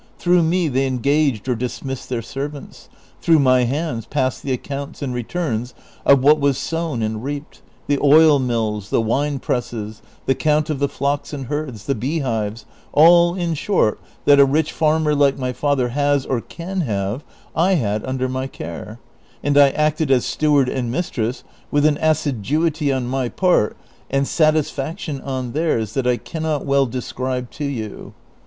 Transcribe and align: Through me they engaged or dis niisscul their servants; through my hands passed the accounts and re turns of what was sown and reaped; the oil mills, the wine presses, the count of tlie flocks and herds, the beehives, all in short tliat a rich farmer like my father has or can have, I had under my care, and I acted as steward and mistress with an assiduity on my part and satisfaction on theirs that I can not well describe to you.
Through 0.17 0.41
me 0.41 0.67
they 0.67 0.87
engaged 0.87 1.47
or 1.47 1.53
dis 1.53 1.81
niisscul 1.81 2.07
their 2.07 2.21
servants; 2.23 2.89
through 3.21 3.37
my 3.37 3.65
hands 3.65 4.07
passed 4.07 4.41
the 4.41 4.51
accounts 4.51 5.03
and 5.03 5.13
re 5.13 5.21
turns 5.21 5.75
of 6.07 6.23
what 6.23 6.39
was 6.39 6.57
sown 6.57 7.03
and 7.03 7.23
reaped; 7.23 7.61
the 7.85 7.99
oil 8.01 8.39
mills, 8.39 8.89
the 8.89 8.99
wine 8.99 9.37
presses, 9.37 10.01
the 10.25 10.33
count 10.33 10.71
of 10.71 10.79
tlie 10.79 10.89
flocks 10.89 11.33
and 11.33 11.45
herds, 11.45 11.85
the 11.85 11.93
beehives, 11.93 12.65
all 12.91 13.35
in 13.35 13.53
short 13.53 13.99
tliat 14.25 14.39
a 14.39 14.45
rich 14.45 14.71
farmer 14.71 15.13
like 15.13 15.37
my 15.37 15.53
father 15.53 15.89
has 15.89 16.25
or 16.25 16.41
can 16.41 16.81
have, 16.81 17.23
I 17.55 17.73
had 17.75 18.03
under 18.03 18.27
my 18.27 18.47
care, 18.47 18.97
and 19.43 19.55
I 19.55 19.69
acted 19.69 20.09
as 20.09 20.25
steward 20.25 20.67
and 20.67 20.89
mistress 20.91 21.43
with 21.69 21.85
an 21.85 21.99
assiduity 22.01 22.91
on 22.91 23.05
my 23.05 23.29
part 23.29 23.77
and 24.09 24.27
satisfaction 24.27 25.21
on 25.21 25.51
theirs 25.51 25.93
that 25.93 26.07
I 26.07 26.17
can 26.17 26.41
not 26.41 26.65
well 26.65 26.87
describe 26.87 27.51
to 27.51 27.65
you. 27.65 28.15